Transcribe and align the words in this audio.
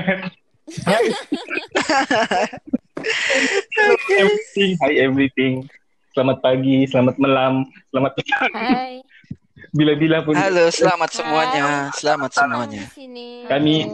Hi. 0.00 1.04
everything, 4.16 4.70
hi 4.80 4.92
everything. 4.96 5.54
Selamat 6.16 6.40
pagi, 6.40 6.88
selamat 6.88 7.16
malam, 7.20 7.68
selamat 7.92 8.12
Hai. 8.50 9.04
bila-bila 9.70 10.24
pun 10.24 10.34
Halo, 10.34 10.72
selamat 10.72 11.10
semuanya. 11.14 11.92
Selamat 11.94 12.30
Di 12.32 12.38
semuanya. 12.42 12.82
Kami- 13.46 13.86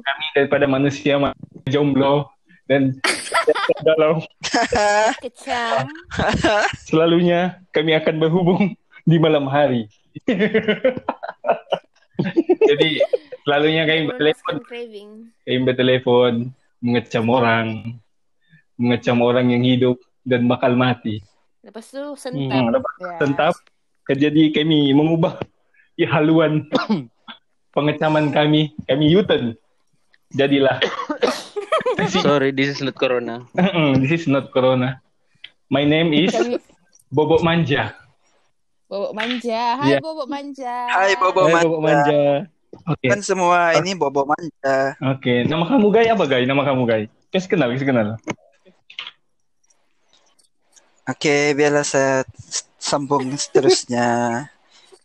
kami 0.00 0.24
daripada 0.34 0.64
manusia 0.66 1.20
ma- 1.20 1.36
jomblo 1.68 2.26
dan 2.66 2.96
galau 3.86 4.22
Kecam. 5.20 5.86
selalunya 6.86 7.60
kami 7.70 7.94
akan 7.94 8.14
berhubung 8.16 8.62
di 9.04 9.16
malam 9.20 9.44
hari. 9.46 9.86
Jadi 12.70 12.90
selalunya 13.40 13.82
kami 13.84 14.00
bertelepon, 14.06 14.54
Meluluskan 14.54 14.56
craving. 14.62 15.10
kami 15.42 15.58
bertelepon 15.64 16.32
mengecam 16.78 17.26
orang, 17.26 17.66
mengecam 18.74 19.18
orang 19.20 19.46
yang 19.48 19.62
hidup 19.62 19.96
dan 20.22 20.44
bakal 20.44 20.72
mati. 20.72 21.20
Lepas 21.60 21.88
tu 21.88 22.00
Hmm, 22.00 22.16
sentap. 22.16 22.64
lepas 22.72 22.94
Ya. 22.98 23.16
tentap 23.18 23.54
jadi 24.10 24.50
kami 24.50 24.90
mengubah 24.90 25.38
haluan 26.02 26.66
pengecaman 27.74 28.32
kami 28.32 28.72
kami 28.82 29.12
U-turn 29.12 29.54
jadilah 30.30 30.80
Sorry, 32.10 32.50
this 32.50 32.66
is 32.68 32.80
not 32.80 32.96
corona. 32.96 33.44
this 34.00 34.10
is 34.10 34.26
not 34.26 34.50
corona 34.50 34.98
my 35.68 35.84
name 35.84 36.10
is 36.10 36.32
Bobok 37.08 37.44
Manja 37.44 37.94
bobok 38.90 39.12
manja. 39.14 39.62
Hai 39.78 39.88
Ya. 39.88 39.98
bobok 40.02 40.26
manja. 40.26 40.74
Hai 40.90 41.14
Bobo 41.14 41.40
Hai, 41.40 41.52
Manja. 41.52 41.64
Bobok 41.64 41.80
Manja 41.80 42.22
oke 42.86 43.06
Kan 43.06 43.20
semua 43.20 43.74
ini 43.74 43.94
Bobo 43.94 44.22
Manja. 44.24 44.94
oke 45.00 45.34
nama 45.44 45.64
kamu 45.64 45.86
Guy 45.88 46.06
apa 46.08 46.24
Guy 46.24 46.42
nama 46.44 46.62
kamu 46.62 46.82
Guy 46.84 47.02
Kes 47.28 47.46
kenal 47.46 47.70
kes 47.70 47.82
kenal 47.82 48.18
Oke, 51.02 51.58
biarlah 51.58 51.82
saya 51.82 52.22
sambung 52.78 53.34
seterusnya. 53.34 54.46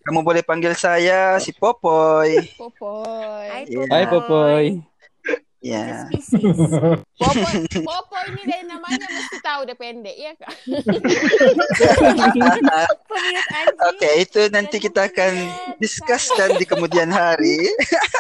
Kamu 0.06 0.22
boleh 0.22 0.46
panggil 0.46 0.78
saya 0.78 1.42
si 1.42 1.50
Popoy. 1.50 2.46
Popoy. 2.54 3.48
Hai 3.50 3.64
Iya. 3.66 3.84
Hai 3.90 4.04
Popoy. 4.06 4.66
Ya. 5.66 6.06
Species. 6.14 6.46
Popoy. 7.18 7.66
Popoy 7.90 8.26
ini 8.38 8.46
dari 8.46 8.70
namanya 8.70 9.10
mesti 9.10 9.42
tahu 9.42 9.66
dia 9.66 9.74
pendek 9.74 10.14
ya 10.14 10.38
kak. 10.38 10.54
Oke, 13.90 14.10
itu 14.22 14.46
nanti 14.54 14.78
kita 14.78 15.10
akan 15.10 15.34
discusskan 15.82 16.62
di 16.62 16.70
kemudian 16.70 17.10
hari. 17.10 17.66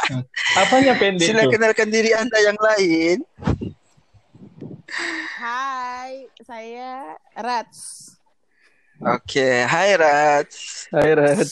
apanya 0.65 0.97
pendek 0.97 1.29
Sila 1.29 1.45
kenalkan 1.45 1.93
diri 1.93 2.17
Anda 2.17 2.33
yang 2.41 2.57
lain. 2.57 3.21
Hai, 5.37 6.25
saya 6.41 7.13
Rats. 7.37 8.09
Oke, 9.05 9.69
hai 9.69 9.93
Rats. 9.93 10.89
Hai 10.89 11.13
Rat. 11.13 11.45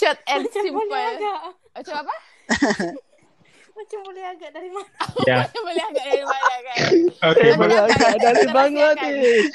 Short 0.00 0.20
and 0.32 0.48
simple. 0.48 0.88
Oh, 1.76 1.84
coba 1.84 2.08
apa? 2.08 2.16
Macam 3.80 4.00
boleh 4.04 4.24
agak 4.28 4.52
dari 4.52 4.68
mana? 4.68 4.92
ya 5.30 5.48
Boleh 5.56 5.82
agak 5.82 6.04
dari 6.04 6.22
mana 6.22 6.54
kan? 6.60 6.76
oke 7.32 7.40
Boleh 7.40 7.56
boleh. 7.56 7.78
agak 7.88 8.14
dari 8.20 8.44
Bangladesh. 8.52 9.48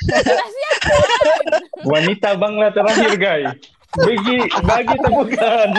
Wanita 1.86 2.30
Bangla 2.36 2.68
terakhir 2.74 3.14
Guy 3.16 3.44
bagi 3.96 4.44
bagi 4.68 4.92
temukan 5.00 5.72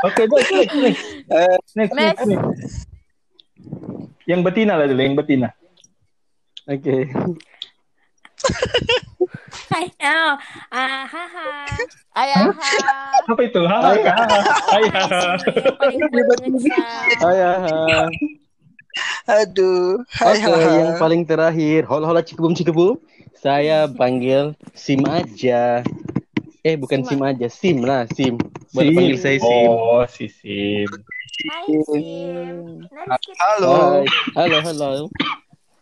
oke 0.00 0.22
next 0.24 0.48
next 0.48 0.72
next 0.72 1.04
Eh, 1.28 1.56
next 1.76 1.92
next 1.92 2.24
next 2.24 2.88
yang 4.24 4.40
betina 4.40 4.80
lah 4.80 4.88
dulu 4.88 4.96
yang 4.96 5.12
betina 5.12 5.52
Oke. 6.64 7.04
Hai, 9.70 9.86
oh, 10.02 10.32
ah, 10.74 11.04
haha. 11.06 11.50
Ayah. 12.12 12.50
apa 13.22 13.40
itu 13.46 13.62
hai 13.64 14.02
hai 14.04 14.84
Yang 15.88 16.24
paling 16.28 16.52
mengecam. 16.52 17.18
Hai, 17.22 17.38
ha. 17.40 18.08
aduh, 19.40 20.02
hai 20.18 20.36
Oke, 20.42 20.50
hai. 20.50 20.76
yang 20.82 20.90
paling 20.98 21.22
terakhir, 21.22 21.86
hola 21.86 22.10
hola 22.10 22.20
cikebum 22.26 22.52
cikebum. 22.52 22.98
Saya 23.38 23.86
panggil 23.86 24.58
Sim 24.74 25.06
aja. 25.06 25.86
Eh, 26.62 26.74
bukan 26.78 27.02
Sim 27.06 27.22
aja, 27.22 27.46
Sim 27.50 27.82
lah, 27.82 28.06
Sim. 28.12 28.38
Boleh 28.74 28.90
Sim. 28.92 28.96
panggil 28.98 29.18
saya 29.18 29.38
Sim. 29.38 29.68
oh 29.70 30.04
si 30.06 30.26
Sim 30.30 30.88
Hai, 31.50 31.66
Sim. 31.90 32.86
Halo. 33.40 33.74
Hai. 33.74 34.06
Halo, 34.36 34.58
halo. 34.62 34.90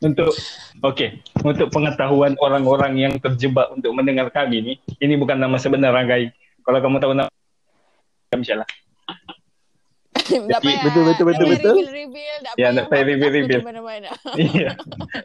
Untuk 0.00 0.32
oke 0.80 1.06
untuk 1.44 1.68
pengetahuan 1.68 2.32
orang-orang 2.40 2.92
yang 2.96 3.14
terjebak 3.20 3.68
untuk 3.72 3.92
mendengar 3.92 4.32
kami 4.32 4.64
ini 4.64 4.72
ini 5.00 5.14
bukan 5.20 5.36
nama 5.36 5.60
sebenar 5.60 5.92
Guy 6.08 6.32
kalau 6.64 6.78
kamu 6.80 6.96
tahu 7.00 7.12
nama 7.16 7.30
kami 8.30 8.44
salah. 8.46 8.68
Betul, 10.30 11.02
betul, 11.10 11.26
betul, 11.26 11.46
betul. 11.50 11.74
Ya, 12.54 12.70
tak 12.70 12.86
payah 12.86 13.02
reveal, 13.02 13.32
reveal. 13.34 13.62
iya 14.38 14.70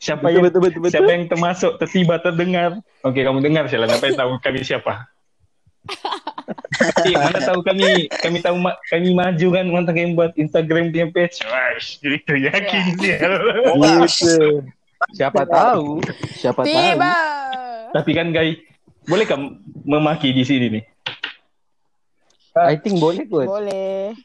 siapa 0.01 0.33
yang 0.33 0.41
betul, 0.41 0.65
betul, 0.65 0.81
betul. 0.81 0.93
siapa 0.97 1.09
yang 1.13 1.23
termasuk 1.29 1.71
tertiba 1.77 2.17
terdengar 2.17 2.81
oke 3.05 3.17
kamu 3.17 3.39
dengar 3.45 3.69
salah 3.69 3.85
tak 3.85 4.01
payah 4.01 4.17
tahu 4.25 4.31
kami 4.41 4.65
siapa 4.65 5.05
Tapi 6.75 7.11
mana 7.13 7.39
tahu 7.39 7.59
kami 7.61 7.87
kami 8.11 8.37
tahu 8.39 8.55
ma- 8.55 8.77
kami 8.85 9.11
maju 9.11 9.47
kan 9.49 9.65
mana 9.65 9.87
kami 9.87 10.13
buat 10.13 10.33
Instagram 10.35 10.89
punya 10.89 11.07
page 11.09 11.41
Wah, 11.41 11.73
itu 11.77 12.33
yakin 12.35 12.83
Ya. 12.99 13.17
sih 14.05 14.25
Gitu. 14.25 14.65
Siapa 15.13 15.43
tahu? 15.43 16.01
Siapa 16.33 16.61
tahu? 16.61 16.69
Tiba. 16.69 17.15
tapi 17.91 18.11
kan 18.11 18.27
guys 18.29 18.59
boleh 19.05 19.23
kamu 19.23 19.45
memaki 19.83 20.29
di 20.29 20.43
sini 20.43 20.67
nih 20.69 20.83
I 22.57 22.75
think 22.75 22.97
boleh 22.97 23.23
kot. 23.25 23.47
Boleh. 23.47 24.15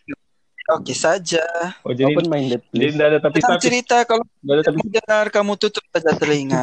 Oke 0.71 0.95
saja. 0.95 1.43
oh 1.83 1.91
jadi 1.91 2.09
Open 2.09 2.31
minded 2.31 2.63
jadi 2.65 2.71
please. 2.71 2.95
tidak 2.95 3.07
ada 3.09 3.19
tapi 3.21 3.39
tapi 3.39 3.59
cerita 3.59 3.97
kalau 4.05 4.23
tidak 4.23 4.53
ada 4.53 4.63
tapi 4.65 4.79
kamu 4.79 4.91
dengar 4.93 5.25
kamu 5.29 5.53
tutup 5.57 5.83
saja 5.91 6.15
telinga. 6.15 6.63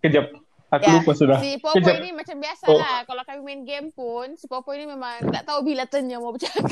kejap 0.00 0.26
aku 0.68 0.82
Ya, 0.82 0.94
lupa 0.96 1.12
sudah 1.12 1.38
Si 1.38 1.56
Popo 1.56 1.78
Kejap. 1.78 1.94
ini 1.96 2.10
macam 2.10 2.36
biasa 2.36 2.64
Oh. 2.66 2.74
lah. 2.74 2.98
Kalau 3.02 3.22
kami 3.22 3.40
main 3.40 3.62
game 3.62 3.88
pun, 3.88 4.34
si 4.34 4.46
Popo 4.46 4.70
ini 4.70 4.84
memang 4.84 5.30
tak 5.30 5.44
tahu 5.44 5.62
bila 5.62 5.84
turnya 5.84 6.18
mau 6.18 6.30
bercakap. 6.30 6.66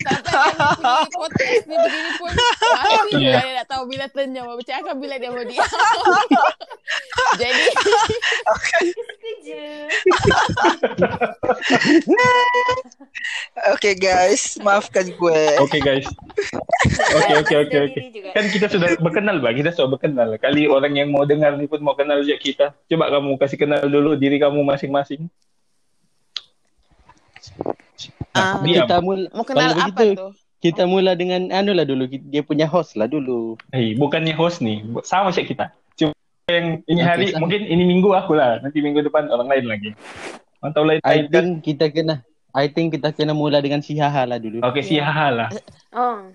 Sampai 0.00 0.32
kami 0.32 0.56
pergi 0.76 1.12
podcast 1.12 1.64
ni 1.64 1.76
begini 1.76 2.10
pun, 2.16 2.32
Iya. 3.10 3.30
yeah. 3.30 3.42
dia 3.42 3.54
tak 3.58 3.68
tahu 3.70 3.82
bila 3.86 4.04
turnya 4.06 4.40
mau 4.42 4.54
bercakap, 4.54 4.94
bila 4.94 5.14
dia 5.16 5.28
mau 5.28 5.42
diam. 5.42 5.64
Jadi, 7.36 7.64
Setuju. 8.80 9.62
Oke 13.70 13.90
guys, 13.94 14.56
maafkan 14.58 15.06
gue. 15.10 15.40
oke 15.58 15.78
guys 15.78 16.06
oke 16.88 17.32
oke 17.44 17.54
oke 17.68 17.76
oke. 17.90 18.00
kan 18.32 18.44
kita 18.48 18.66
sudah 18.72 18.96
berkenal 19.04 19.36
bang 19.40 19.60
kita 19.60 19.70
sudah 19.76 19.96
berkenal. 19.96 20.32
Kali 20.40 20.64
orang 20.64 20.96
yang 20.96 21.08
mau 21.12 21.28
dengar 21.28 21.56
ni 21.60 21.68
pun 21.68 21.80
mau 21.84 21.92
kenal 21.92 22.24
juga 22.24 22.38
kita. 22.40 22.66
Coba 22.88 23.12
kamu 23.12 23.36
kasih 23.36 23.58
kenal 23.60 23.84
dulu 23.84 24.16
diri 24.16 24.40
kamu 24.40 24.64
masing-masing. 24.64 25.28
Ah, 28.32 28.62
diam. 28.62 28.86
Kita 28.86 28.96
mula 29.02 29.26
mau 29.34 29.44
kenal 29.44 29.74
apa 29.76 29.90
begitu, 29.92 30.16
tuh? 30.16 30.32
kita 30.62 30.82
mula 30.86 31.12
dengan 31.18 31.50
anu 31.52 31.76
lah 31.76 31.84
dulu. 31.84 32.08
Dia 32.08 32.40
punya 32.46 32.64
host 32.64 32.96
lah 32.96 33.10
dulu. 33.10 33.58
Hei, 33.74 33.98
bukannya 33.98 34.32
host 34.32 34.64
nih. 34.64 34.80
Sama 35.04 35.34
sih 35.34 35.44
kita. 35.44 35.74
Cuma 35.98 36.14
yang 36.48 36.80
ini 36.88 37.00
hari 37.02 37.34
sama. 37.34 37.44
mungkin 37.44 37.66
ini 37.66 37.84
minggu 37.84 38.08
aku 38.14 38.32
lah. 38.38 38.62
Nanti 38.64 38.80
minggu 38.80 39.04
depan 39.04 39.28
orang 39.28 39.50
lain 39.50 39.64
lagi. 39.68 39.90
Mantau 40.60 40.84
lain 40.84 41.00
I 41.04 41.28
think 41.28 41.64
kita 41.64 41.92
kena 41.92 42.24
I 42.52 42.68
think 42.68 42.92
kita 42.96 43.14
kena 43.14 43.32
mula 43.32 43.62
dengan 43.62 43.80
si 43.80 43.96
Haha 43.96 44.26
lah 44.26 44.38
dulu. 44.42 44.60
oke 44.60 44.80
si 44.82 44.98
haha 44.98 45.28
lah. 45.30 45.48
Oh, 45.94 46.30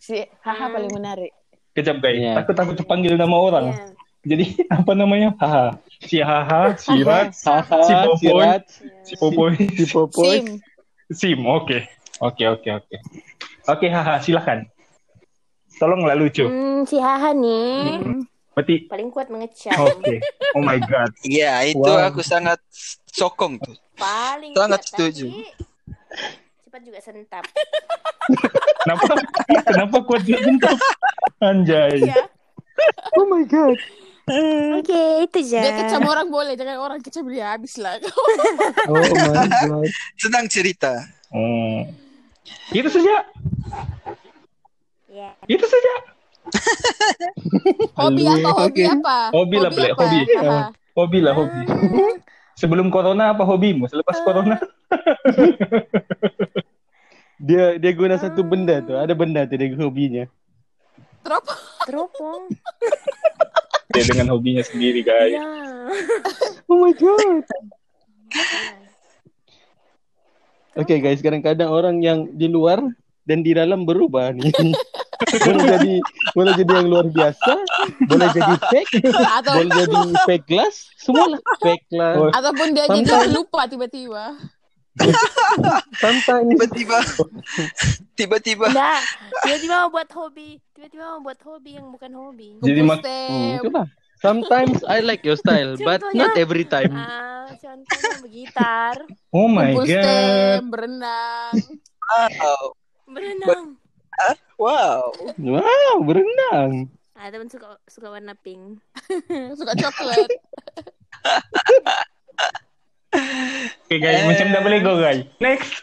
Si 0.00 0.16
Haha 0.40 0.66
paling 0.70 0.90
menarik. 0.90 1.32
kejap 1.70 1.96
guys 1.98 2.16
Iya. 2.16 2.34
takut 2.34 2.54
takut 2.54 2.74
terpanggil 2.74 3.14
nama 3.14 3.30
orang 3.32 3.66
ya. 3.68 3.84
jadi 4.26 4.44
apa 4.74 4.92
namanya 4.92 5.30
haha 5.36 5.78
si 5.98 6.18
haha 6.18 6.74
si 6.74 6.98
rat 7.00 7.30
Si 7.30 7.46
si 7.86 7.94
Popoy. 7.94 8.44
Si 9.00 9.14
popoy 9.14 9.52
si 9.70 9.84
Popoy. 9.86 10.34
Sim. 10.34 10.46
sim 11.10 11.38
oke 11.42 11.86
oke 12.18 12.44
oke 12.48 12.68
oke 12.74 12.96
oke 13.66 13.86
haha 13.86 14.18
silakan 14.18 14.66
tolonglah 15.72 16.14
lucu 16.14 16.44
Hmm, 16.44 16.82
si 16.84 16.98
Haha 16.98 17.30
nih 17.32 18.18
berarti 18.50 18.74
paling 18.86 19.08
kuat 19.08 19.28
mengecam. 19.28 19.72
oke 19.78 20.16
oh 20.52 20.62
my 20.62 20.76
god 20.80 21.10
Iya, 21.22 21.70
itu 21.70 21.78
Wow. 21.80 22.10
aku 22.10 22.20
sangat 22.20 22.58
sokong 23.06 23.56
tuh. 23.56 23.78
Paling 23.94 24.52
Sangat 24.52 24.80
kuat, 24.80 24.90
setuju. 24.90 25.30
tapi 25.30 25.69
Cepat 26.70 26.86
juga 26.86 27.02
sentap. 27.02 27.42
kenapa 28.86 29.10
kenapa 29.66 29.96
kuat 30.06 30.22
dia 30.22 30.38
bentuk 30.38 30.70
anjay 31.42 31.98
Ya. 31.98 32.30
Oh 33.18 33.26
my 33.26 33.42
god. 33.42 33.74
Oke, 34.78 35.02
itu 35.26 35.38
aja. 35.50 35.58
Dia 35.66 35.72
kecam 35.82 36.06
orang 36.06 36.30
boleh, 36.30 36.54
jangan 36.54 36.78
orang 36.78 37.02
kecam 37.02 37.26
dia 37.26 37.58
habis 37.58 37.74
lah. 37.74 37.98
Oh 38.86 38.94
my 39.02 39.10
god. 39.10 39.50
Senang 40.14 40.46
cerita. 40.46 41.10
Hmm. 41.34 41.90
Itu 42.70 42.86
saja. 42.86 43.26
Ya. 45.10 45.34
Itu 45.50 45.66
saja. 45.66 45.92
hobi 47.98 48.30
apa? 48.30 48.50
Hobi 48.62 48.62
oke. 48.62 48.84
apa? 48.94 49.16
Hobi 49.34 49.56
lah, 49.58 49.70
Ble, 49.74 49.88
apa? 49.90 49.98
hobi. 50.06 50.18
Haha. 50.38 50.58
Hobi 50.94 51.18
lah 51.18 51.34
hobi. 51.34 51.62
Sebelum 52.54 52.94
corona 52.94 53.34
apa 53.34 53.42
hobimu? 53.42 53.90
Selepas 53.90 54.22
corona? 54.22 54.54
Dia 57.40 57.80
dia 57.80 57.92
guna 57.96 58.20
satu 58.20 58.44
benda 58.44 58.84
tuh. 58.84 59.00
Ada 59.00 59.16
benda 59.16 59.48
tuh 59.48 59.56
dia 59.56 59.72
hobinya. 59.80 60.28
Trop. 61.24 61.44
Teropong. 61.88 62.48
Dia 63.90 64.06
dengan 64.06 64.38
hobinya 64.38 64.62
sendiri, 64.62 65.02
guys. 65.02 65.34
Ya. 65.34 65.42
Oh 66.70 66.78
my 66.78 66.94
god. 66.94 67.42
Oke 70.78 71.02
guys, 71.02 71.18
kadang-kadang 71.18 71.66
orang 71.66 71.98
yang 71.98 72.30
di 72.30 72.46
luar 72.46 72.78
dan 73.26 73.42
di 73.42 73.50
dalam 73.50 73.82
berubah 73.82 74.30
nih. 74.30 74.54
boleh 75.44 75.64
jadi 75.66 75.94
boleh 76.32 76.52
jadi 76.56 76.72
yang 76.80 76.88
luar 76.88 77.06
biasa, 77.10 77.52
boleh 78.08 78.28
jadi 78.32 78.54
fake, 78.70 78.92
Atau 79.12 79.52
boleh 79.60 79.68
jadi 79.74 80.00
fake 80.24 80.46
glass, 80.46 80.88
semua 80.96 81.36
lah 81.36 81.40
fake. 81.60 81.84
Oh. 81.92 82.30
ataupun 82.30 82.72
dia 82.72 82.86
jadi 82.86 83.28
lupa 83.34 83.66
tiba-tiba. 83.66 84.38
Sometimes 86.02 86.50
Tiba-tiba. 86.50 86.98
Tiba-tiba. 88.18 88.66
Enggak, 88.68 89.00
tiba-tiba 89.42 89.74
mau 89.78 89.90
buat 89.90 90.10
hobi. 90.12 90.60
Tiba-tiba 90.72 91.04
mau 91.08 91.20
buat 91.22 91.40
hobi 91.40 91.70
yang 91.78 91.88
bukan 91.88 92.12
hobi. 92.12 92.48
Jadi 92.60 92.80
mak- 92.80 93.00
Hmm, 93.00 93.04
step. 93.04 93.60
itulah. 93.62 93.86
Sometimes 94.20 94.84
I 94.84 95.00
like 95.00 95.24
your 95.24 95.32
style, 95.34 95.80
but 95.80 96.04
Contohnya? 96.04 96.28
not 96.28 96.36
every 96.36 96.68
time. 96.68 96.92
Ah, 96.92 97.48
contohnya 97.56 98.20
bergitar, 98.20 98.94
Oh 99.32 99.48
my 99.48 99.72
god. 99.72 99.88
step, 99.88 100.60
berenang. 100.68 101.54
Wow. 102.04 102.62
berenang. 103.06 103.64
Wow. 104.60 105.08
Wow, 105.40 105.94
berenang. 106.04 106.92
Ah, 107.16 107.32
teman 107.32 107.48
suka 107.48 107.80
suka 107.84 108.12
warna 108.12 108.36
pink. 108.36 108.84
Suka 109.56 109.72
coklat. 109.72 110.28
Oke 113.90 113.98
guys, 113.98 114.22
macam 114.22 114.54
dah 114.54 114.62
boleh 114.62 114.78
go 114.86 115.02
guys. 115.02 115.26
Next. 115.42 115.82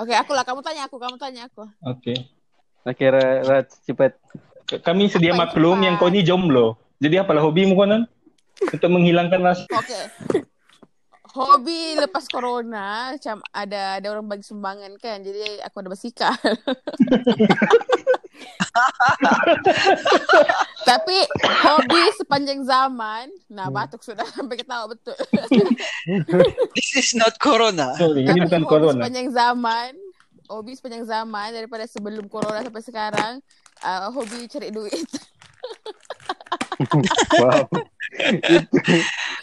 Oke, 0.00 0.16
aku 0.16 0.32
lah. 0.32 0.40
Kamu 0.40 0.64
tanya 0.64 0.88
aku, 0.88 0.96
kamu 0.96 1.20
tanya 1.20 1.52
aku. 1.52 1.68
Oke. 1.84 2.16
Oke, 2.88 3.04
Ra- 3.12 3.44
Rat, 3.44 3.68
cepat. 3.84 4.16
Kami 4.80 5.12
sedia 5.12 5.36
Apa 5.36 5.52
maklum 5.52 5.84
yang 5.84 6.00
kau 6.00 6.08
ni 6.08 6.24
jomblo. 6.24 6.80
Jadi 6.96 7.20
apalah 7.20 7.44
hobimu 7.44 7.76
konon? 7.76 8.08
Untuk 8.64 8.88
menghilangkan 8.88 9.44
rasa. 9.44 9.68
Oke. 9.68 10.00
Hobi 11.36 11.92
lepas 12.00 12.24
corona 12.32 13.12
macam 13.12 13.44
ada 13.52 14.00
ada 14.00 14.06
orang 14.16 14.24
bagi 14.24 14.48
sumbangan 14.48 14.96
kan. 14.96 15.20
Jadi 15.20 15.60
aku 15.60 15.76
ada 15.84 15.92
bersikap. 15.92 16.40
Tapi 20.88 21.16
hobi 21.62 22.02
sepanjang 22.18 22.66
zaman, 22.66 23.30
nah 23.46 23.70
batuk 23.70 24.02
sudah 24.02 24.26
sampai 24.32 24.58
ketawa 24.58 24.90
betul. 24.90 25.14
This 26.76 26.90
is 26.98 27.10
not 27.14 27.38
corona. 27.38 27.94
Sorry, 27.96 28.26
ini 28.26 28.28
Tapi 28.28 28.40
bukan 28.48 28.62
hobi 28.64 28.70
corona. 28.70 28.92
sepanjang 28.98 29.28
zaman, 29.30 29.90
hobi 30.48 30.72
sepanjang 30.74 31.04
zaman 31.06 31.48
daripada 31.54 31.84
sebelum 31.86 32.26
corona 32.26 32.64
sampai 32.64 32.82
sekarang, 32.82 33.32
uh, 33.84 34.08
hobi 34.10 34.48
cari 34.48 34.72
duit. 34.72 35.06
Wow. 37.38 37.70
Itu 38.18 38.98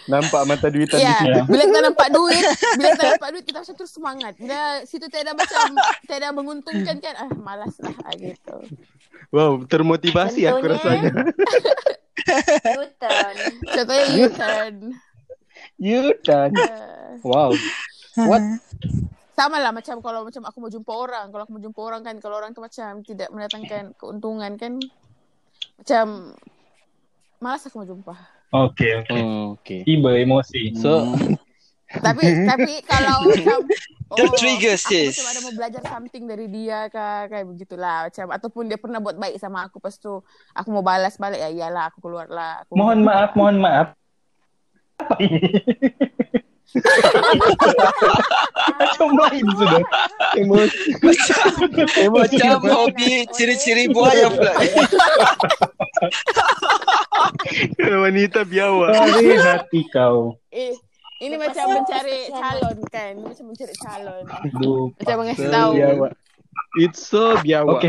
nampak 0.10 0.42
mata 0.44 0.68
duitan 0.68 0.98
di 0.98 1.06
Ya, 1.06 1.18
situ. 1.22 1.40
bila 1.46 1.64
kita 1.64 1.80
nampak 1.86 2.08
duit, 2.10 2.44
bila 2.76 2.88
kita 2.92 3.06
nampak 3.14 3.30
duit 3.30 3.44
kita 3.46 3.58
macam 3.62 3.76
terus 3.78 3.92
semangat. 3.94 4.34
Bila 4.36 4.60
situ 4.84 5.06
tiada 5.08 5.32
macam 5.32 5.66
tiada 6.04 6.34
menguntungkan 6.34 6.98
kan, 6.98 7.14
ah 7.16 7.30
malas 7.38 7.78
lah 7.80 7.94
ah, 8.04 8.14
gitu. 8.18 8.56
Wow, 9.30 9.62
termotivasi 9.64 10.50
aku 10.50 10.66
Contohnya? 10.66 10.74
rasanya. 10.76 11.12
U-turn. 12.82 13.36
Contohnya 13.64 14.06
U-turn. 14.18 14.74
Yudan. 15.78 16.52
Uh, 16.56 17.22
Wow. 17.22 17.52
What? 18.16 18.44
sama 19.34 19.56
lah 19.56 19.72
macam 19.72 20.04
kalau 20.04 20.28
macam 20.28 20.44
aku 20.44 20.58
mau 20.60 20.68
jumpa 20.68 20.92
orang, 20.92 21.32
kalau 21.32 21.44
aku 21.48 21.52
mau 21.56 21.64
jumpa 21.64 21.80
orang 21.80 22.02
kan, 22.04 22.16
kalau 22.20 22.36
orang 22.36 22.52
tu 22.52 22.60
macam 22.60 23.00
tidak 23.08 23.32
mendatangkan 23.32 23.96
keuntungan 23.96 24.52
kan, 24.60 24.84
macam 25.80 26.36
malas 27.40 27.64
aku 27.66 27.82
mau 27.82 27.88
jumpa. 27.88 28.16
Oke, 28.50 28.88
oke. 29.00 29.14
Hmm, 29.14 29.56
Oke. 29.56 29.78
Tiba 29.84 30.16
emosi. 30.16 30.76
So, 30.76 31.16
Tapi 32.06 32.22
tapi 32.46 32.86
kalau 32.86 33.26
oh, 34.14 34.14
Tertrigger, 34.14 34.78
aku 34.78 34.94
sis. 34.94 35.18
macam 35.18 35.26
ada 35.26 35.40
mau 35.42 35.54
belajar 35.58 35.82
something 35.90 36.24
dari 36.30 36.46
dia 36.46 36.86
kah 36.86 37.26
kayak 37.26 37.50
begitulah 37.50 38.06
macam 38.06 38.30
ataupun 38.30 38.70
dia 38.70 38.78
pernah 38.78 39.02
buat 39.02 39.18
baik 39.18 39.42
sama 39.42 39.66
aku 39.66 39.82
pas 39.82 39.98
tu 39.98 40.22
aku 40.54 40.70
mau 40.70 40.86
balas 40.86 41.18
balik 41.18 41.42
ya 41.42 41.50
iyalah 41.50 41.90
aku 41.90 41.98
keluar 42.06 42.30
lah 42.30 42.62
aku 42.62 42.78
Mohon 42.78 43.10
maaf, 43.10 43.34
mohon 43.34 43.58
maaf. 43.58 43.88
Apa 45.02 45.18
ini? 45.18 45.40
Macam 48.80 49.08
main 49.14 49.46
sudah. 49.54 49.84
emosi. 50.34 50.90
emosi. 52.06 52.36
Macam 52.40 52.60
hobi 52.66 53.28
ciri-ciri 53.30 53.92
buaya 53.92 54.31
pula. 54.31 54.54
wanita 58.00 58.44
biawak. 58.44 58.90
Dari 58.94 59.36
hati 59.36 59.81
kau. 59.90 60.36
eh 60.50 60.74
ini 61.20 61.36
Lepas 61.36 61.52
macam 61.52 61.66
tu, 61.66 61.76
mencari 61.76 62.18
calon 62.31 62.78
kan 62.88 63.12
ini 63.12 63.28
macam 63.28 63.46
mencari 63.46 63.76
calon 63.76 64.24
Aduh. 64.24 64.84
macam 64.96 65.16
mengasih 65.20 65.48
tahu 65.52 65.72
biawak. 65.76 66.12
It's 66.76 67.02
so 67.02 67.36
biawak. 67.44 67.81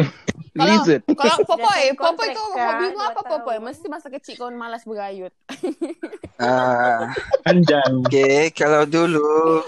Kalau 0.50 0.66
Lizard. 0.66 1.02
kalau 1.06 1.37
popoy 1.46 1.94
Sudah 1.94 1.94
popoy 1.94 1.94
kontrak 1.94 2.31
kau 2.34 2.48
kah? 2.50 2.66
hobimu 2.75 2.90
Dua 2.92 3.06
apa 3.06 3.20
popoy 3.22 3.56
mesti 3.62 3.87
masa 3.87 4.10
kecil 4.10 4.34
kau 4.34 4.50
malas 4.50 4.82
bergayut 4.82 5.31
Ah, 6.42 7.14
Anjang. 7.44 8.02
Oke, 8.02 8.50
kalau 8.50 8.82
dulu 8.82 9.62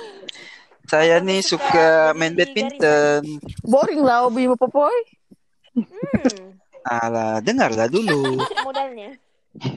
saya 0.93 1.17
nih 1.19 1.41
suka 1.41 2.13
main 2.13 2.37
badminton. 2.37 3.25
boring 3.65 4.01
lah 4.01 4.29
hobimu 4.29 4.55
popoy 4.55 4.93
Hmm, 5.73 6.53
Alah, 6.85 7.41
dengarlah 7.41 7.89
dulu. 7.89 8.37
modalnya. 8.67 9.17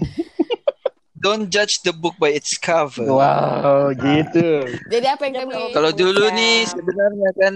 Don't 1.16 1.48
judge 1.48 1.80
the 1.82 1.90
book 1.90 2.20
by 2.20 2.30
its 2.30 2.54
cover. 2.54 3.08
Wow, 3.08 3.96
gitu. 3.96 4.68
jadi 4.86 5.16
apa 5.16 5.26
yang 5.26 5.36
kami 5.42 5.72
Kalau 5.72 5.90
dulu 5.90 6.28
Ya. 6.28 6.36
nih 6.36 6.56
sebenarnya 6.68 7.30
kan 7.34 7.54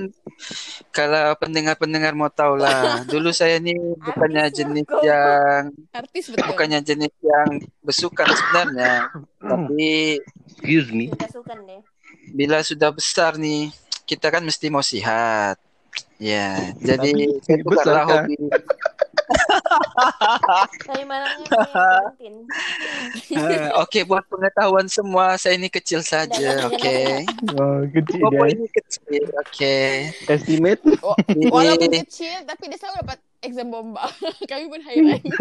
kalau 0.89 1.35
pendengar-pendengar 1.35 2.15
mau 2.15 2.31
tahu 2.31 2.55
lah, 2.55 2.81
dulu 3.11 3.29
saya 3.29 3.59
nih 3.59 3.75
bukannya 3.99 4.47
Artis 4.47 4.55
jenis 4.55 4.87
yang 5.03 5.61
artis 5.91 6.25
betul 6.31 6.47
bukannya 6.47 6.79
jenis 6.81 7.13
yang 7.19 7.49
besukan 7.83 8.27
sebenarnya, 8.31 9.11
tapi 9.37 10.17
Excuse 10.49 10.89
me. 10.89 11.11
Suka 11.27 11.53
deh. 11.59 11.83
Bila 12.31 12.61
sudah 12.61 12.89
besar 12.89 13.35
nih 13.35 13.69
kita 14.03 14.27
kan 14.27 14.41
mesti 14.41 14.67
mau 14.67 14.81
sehat. 14.81 15.57
Ya, 16.15 16.75
jadi 16.77 17.09
Tapi 17.09 17.39
saya 17.41 17.57
besar 17.57 17.63
bukanlah 17.63 18.03
kan? 18.03 18.23
hobi. 18.23 18.35
Pengen 20.85 22.35
Eh, 23.29 23.69
Oke, 23.75 24.03
buat 24.03 24.25
pengetahuan 24.25 24.85
semua, 24.85 25.35
saya 25.35 25.55
ini 25.55 25.67
kecil 25.67 26.01
saja, 26.01 26.65
oke. 26.65 26.97
Wow, 27.49 27.87
kecil 27.89 28.19
Bobo 28.21 28.43
dia. 28.43 28.51
ini 28.51 28.65
kecil, 28.69 29.23
oke. 29.33 29.77
Estimate. 30.27 30.81
Oh, 30.99 31.15
Jadi- 31.19 31.47
walaupun 31.47 31.91
kecil 32.03 32.35
tapi 32.43 32.63
dia 32.67 32.77
selalu 32.77 32.95
dapat 32.99 33.17
exam 33.39 33.67
bomba 33.69 34.03
kami 34.51 34.67
pun 34.67 34.81
high 34.81 34.99
rank 34.99 35.23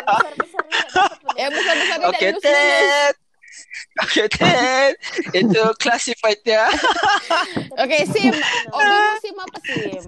besar-besar 0.00 0.64
ini 0.64 0.72
nggak 0.72 0.88
dapat 0.88 1.18
bener. 1.20 1.36
yang 1.36 1.52
besar-besar 1.52 1.96
dia 1.98 2.08
Oke, 2.08 2.26
Ted. 2.40 3.14
Oke, 4.00 4.24
Ted. 4.28 4.94
Itu 5.32 5.62
classified 5.76 6.40
ya. 6.42 6.66
oke 7.74 7.98
sim 8.08 8.32
hobimu 8.66 9.12
sim 9.18 9.36
apa 9.36 9.58
sim 9.60 10.00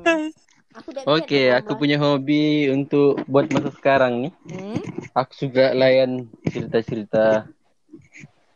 Aku 0.73 0.89
lihat 0.97 1.61
aku 1.61 1.77
punya 1.77 2.01
hobi 2.01 2.67
untuk 2.67 3.21
buat 3.29 3.45
masa 3.53 3.69
sekarang 3.71 4.25
nih. 4.25 4.33
hmm? 4.49 4.81
Aku 5.13 5.33
suka 5.37 5.77
layan 5.77 6.25
cerita-cerita 6.49 7.45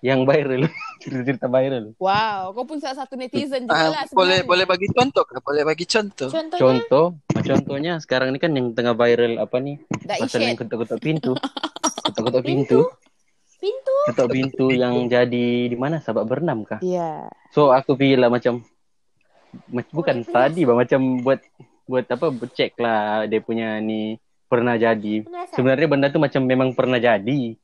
yang 0.01 0.25
viral. 0.25 0.65
cerita-cerita 1.05 1.45
viral. 1.47 1.93
wow 1.99 2.57
kau 2.57 2.65
pun 2.65 2.81
salah 2.81 3.05
satu 3.05 3.21
netizen 3.21 3.69
juga 3.69 3.77
lah 3.93 4.03
Ah, 4.03 4.09
boleh 4.09 4.41
sebenarnya. 4.41 4.49
boleh 4.49 4.65
bagi 4.65 4.89
contoh, 4.89 5.23
kah? 5.23 5.41
boleh 5.41 5.63
bagi 5.63 5.85
contoh. 5.85 6.29
Contohnya 6.33 6.61
Contoh, 6.63 7.07
contohnya 7.37 7.93
sekarang 8.01 8.33
ini 8.33 8.39
kan 8.41 8.51
yang 8.51 8.73
tengah 8.73 8.97
viral 8.97 9.37
apa? 9.37 9.57
Dak 10.01 10.17
Pasal 10.19 10.41
yang 10.43 10.57
ketuk-ketuk 10.57 10.99
pintu. 10.99 11.33
Ketuk-ketuk 12.07 12.43
pintu. 12.43 12.79
pintu. 12.89 13.06
Ketuk 14.07 14.29
pintu 14.31 14.67
yang 14.83 15.09
jadi 15.09 15.47
di 15.67 15.77
mana? 15.77 15.99
Sabak 15.99 16.29
berenam 16.29 16.63
kah? 16.63 16.79
iya 16.81 17.27
So 17.51 17.73
aku 17.73 17.97
pilih 17.97 18.21
lah 18.21 18.31
macam 18.31 18.61
mac- 19.73 19.91
bukan 19.91 20.23
please. 20.23 20.33
tadi 20.33 20.61
bah 20.69 20.77
macam 20.77 21.25
buat 21.25 21.41
buat 21.87 22.05
apa 22.05 22.27
buat 22.29 22.51
cek 22.53 22.77
lah 22.77 23.25
dia 23.25 23.41
punya 23.41 23.81
ni 23.81 24.21
pernah 24.47 24.79
jadi. 24.79 25.27
Penasaran. 25.27 25.55
Sebenarnya 25.57 25.89
benda 25.91 26.07
tuh 26.13 26.23
macam 26.23 26.43
memang 26.45 26.71
pernah 26.77 27.01
jadi. 27.01 27.57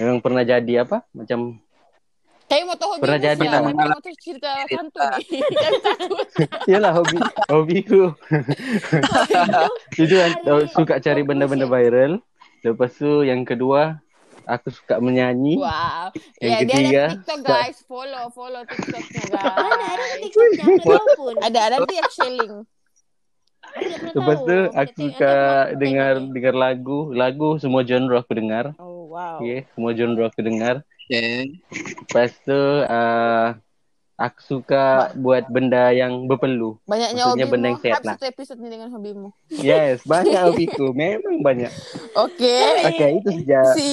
Memang 0.00 0.18
pernah 0.20 0.42
jadi 0.44 0.84
apa? 0.84 1.04
Macam 1.12 1.60
Kayak 2.50 2.66
mau 2.66 2.74
tahu 2.74 2.90
hobi 2.98 3.02
Pernah 3.06 3.20
jadi 3.22 3.44
lah. 3.46 3.60
mau 3.62 3.70
tahu 3.94 4.12
cerita 4.18 4.50
hantu 4.66 4.98
takut. 4.98 6.26
Iyalah 6.70 6.92
hobi 6.98 7.16
hobiku. 7.46 8.02
Itu 10.02 10.14
kan 10.18 10.30
oh, 10.50 10.66
suka 10.66 10.98
cari 10.98 11.22
benda-benda 11.22 11.70
viral. 11.70 12.18
Lepas 12.66 12.98
tu 12.98 13.22
yang 13.22 13.46
kedua 13.46 14.02
aku 14.46 14.68
suka 14.72 15.00
menyanyi. 15.02 15.60
Wow. 15.60 16.14
Yang 16.40 16.50
Ya, 16.50 16.58
dia 16.58 16.66
ketiga, 16.66 17.02
ada 17.04 17.12
TikTok 17.16 17.40
guys. 17.44 17.78
Follow, 17.84 18.24
follow 18.32 18.62
TikToknya 18.64 19.22
Mana 19.32 19.84
ada. 19.96 20.04
TikToknya? 20.20 20.62
Aku 20.64 20.78
tak 20.78 20.86
tahu 20.86 21.08
pun. 21.18 21.34
Ada, 21.40 21.58
ada 21.58 21.76
nanti 21.80 21.94
aku 21.98 22.12
share 22.12 22.34
link. 22.34 22.52
Aku 23.60 23.86
tak 23.86 23.98
pernah 24.00 24.14
Lepas 24.16 24.38
tu 24.42 24.56
aku 24.72 24.92
suka 24.98 25.34
dengar 25.78 26.12
dengar 26.32 26.54
lagu, 26.56 26.98
lagu 27.12 27.48
semua 27.60 27.82
genre 27.86 28.16
aku 28.18 28.32
dengar. 28.34 28.74
Oh 28.80 29.12
wow. 29.12 29.38
Okay, 29.38 29.68
semua 29.76 29.90
genre 29.92 30.24
aku 30.26 30.40
dengar. 30.42 30.82
Okay. 31.06 31.58
Lepas 32.06 32.30
tu 32.46 32.58
uh, 32.86 33.48
aku 34.20 34.38
suka 34.44 34.84
buat 35.16 35.48
benda 35.48 35.88
yang 35.90 36.28
berpeluh. 36.28 36.76
Banyaknya 36.84 37.24
Maksudnya 37.24 37.48
hobimu. 37.48 37.52
benda 37.56 37.66
yang 37.72 37.80
sehat 37.80 38.02
lah. 38.04 38.16
episode 38.20 38.60
ni 38.60 38.68
dengan 38.68 38.92
hobimu. 38.92 39.28
Yes, 39.48 40.04
banyak 40.04 40.36
hobiku. 40.52 40.92
Memang 40.92 41.40
banyak. 41.40 41.72
Oke. 42.14 42.56
Oke, 42.84 43.06
itu 43.16 43.28
saja. 43.40 43.60
Si 43.72 43.88